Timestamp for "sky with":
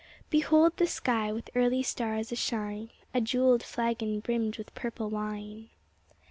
0.87-1.51